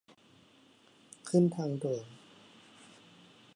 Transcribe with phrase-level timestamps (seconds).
[1.27, 2.05] ขึ้นทางด่วน